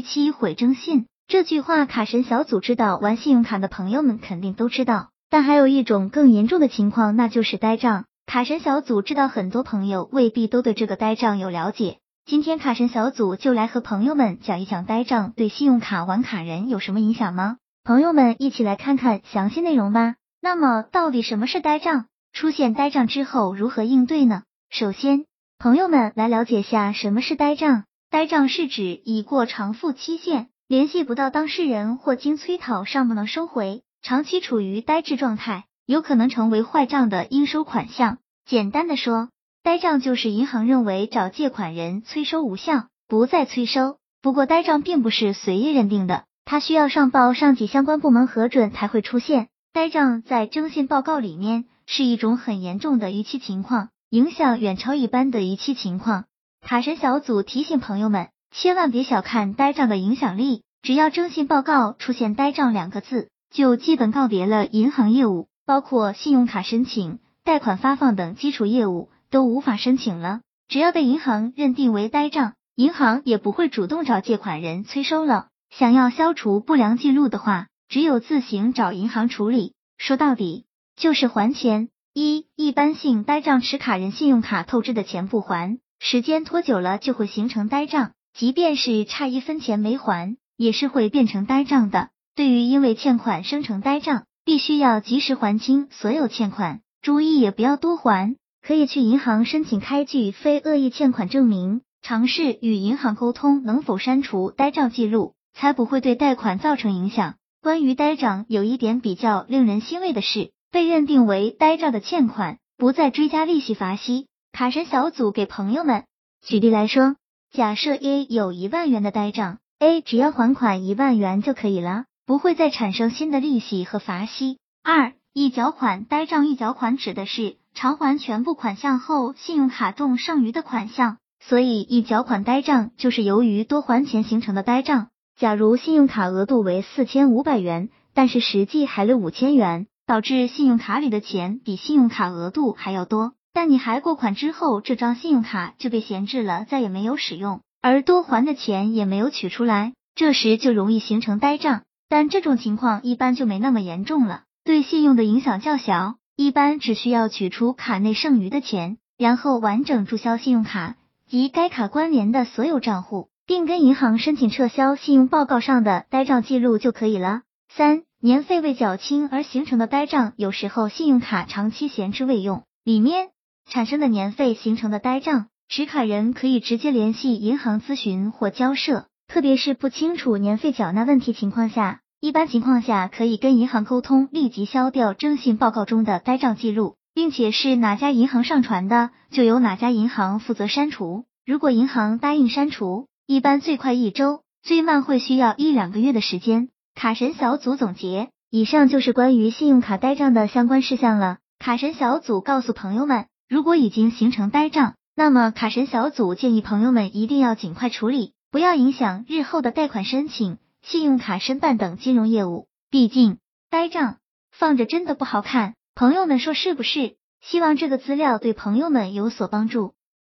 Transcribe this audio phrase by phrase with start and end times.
[0.00, 1.06] 期毁征信。
[1.28, 5.10] 这句话卡神小组知道，玩信用卡的朋友们肯定都知道。
[5.28, 8.04] 但还有一种更严重的情况，那就是呆账。
[8.26, 11.98] 卡神小组知道很多朋友未必都对这个呆账有了解。
[12.24, 17.56] 今天卡神小组就来和朋友们讲一讲呆账对信用卡玩卡人有什么影响吗？
[17.82, 20.16] 朋友们一起来看看详细内容吧。
[20.40, 22.06] 那么到底什么是呆账？
[22.32, 24.42] 出现呆账之后如何应对呢？
[24.68, 25.24] 首先，
[25.58, 27.84] 朋友们来了解下什么是呆账。
[28.10, 38.18] 呆账是指已过偿付期限，联系不到当事人或经催讨尚不能收回，长期处于呆滞状态，有可能成为坏账的应收款项。
[38.44, 39.28] 简单的说，
[39.62, 43.98] 呆账就是银行认为找借款人催收无效，不再催收。
[44.20, 49.46] 不过呆账并不是随意认定的，它需要上报上级相关部门核准才会出现。
[49.72, 56.24] 呆账在征信报告里面是一种很严重的逾期情况，影响远超一般的逾期情况。
[56.60, 60.62] 卡神小组提醒朋友们，千万别小看呆账的影响力。
[60.82, 70.40] 只要征信报告出现呆账两个字，就基本告别了银行业务，包括信用卡申请、贷款发放等基础业务都无法申请了。
[70.68, 75.48] 只要被银行认定为呆账，银行也不会主动找借款人催收了。
[75.70, 79.74] 想要消除不良记录的话，只有自行找银行处理。
[79.98, 81.88] 说到底，就是还钱。
[82.14, 85.78] 一一般性呆账，持卡人信用卡透支的钱不还。
[86.02, 92.08] 时间拖久了就会形成呆账，即便是差一分钱没还，也是会变成呆账的。
[92.34, 98.34] 对于因为欠款生成呆账，必须要及时还清所有欠款，注意也不要多还，
[98.66, 107.34] 可以去银行申请开具非恶意欠款证明，尝试与银行沟通能否删除呆账记录，才不会对贷款造成影响。
[107.62, 114.28] 关于呆账，有一点比较令人欣慰的是，被认定为呆账的欠款不再追加利息罚息。
[114.52, 116.04] 卡神小组给朋友们
[116.42, 117.16] 举例来说，
[117.50, 124.58] 假设 A 有一万元的呆账，A 只要还款一万元就可以了，不会再产生新的利息和罚息。
[124.82, 135.08] 二、一缴款呆账，一缴款指的是偿还全部款项后，信用卡中剩余的款项，所以一缴款呆账就是由于多还钱形成的呆账。
[135.38, 143.32] 假如信用卡额度为四千五百元，但是实际还了五千元，导致信用卡里的钱比信用卡额度还要多。
[143.52, 151.82] 但你还过款之后，这张信用卡就被闲置了，再也没有使用，而多还的钱也没有取出来，这时就容易形成呆账。
[152.08, 160.96] 但这种情况一般就没那么严重了，对信用的影响较小，一般只需要取出卡内剩余的钱，然后完整注销信用卡
[161.28, 167.42] 及该卡关联的所有账户，并跟银行申请撤销信用报告上的呆账记录就可以了。
[167.68, 173.30] 三、年费未缴清而形成的呆账，有时候信用卡长期闲置未用，里面。
[173.70, 191.26] 产生的年费形成的呆账，持卡人可以直接联系银行咨询或交涉，特别是不清楚年费缴纳问题情况下，一般情况下可以跟银行沟通，立即消掉征信报告中的呆账记录，并且是哪家银行上传的，就由哪家银行负责删除。
[191.46, 196.70] 如果银行答应删除，一般最快一周，最慢会需要一两个月的时间。
[196.96, 201.38] 卡神小组总结，以上就是关于信用卡呆账的相关事项了。
[201.60, 203.26] 卡神小组告诉朋友们。
[203.50, 212.68] 如果已经形成呆账，那么卡神小组建议朋友们一定要尽快处理，不要影响日后的贷款申请、信用卡申办等金融业务。
[212.90, 213.38] 毕竟
[213.68, 214.18] 呆账
[214.52, 217.16] 放着真的不好看，朋友们说是不是？
[217.40, 219.94] 希望这个资料对朋友们有所帮助。